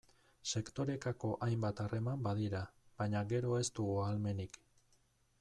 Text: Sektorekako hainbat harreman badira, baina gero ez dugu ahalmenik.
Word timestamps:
Sektorekako 0.51 1.29
hainbat 1.47 1.81
harreman 1.83 2.25
badira, 2.29 2.63
baina 3.03 3.23
gero 3.35 3.53
ez 3.61 3.65
dugu 3.81 4.01
ahalmenik. 4.07 4.61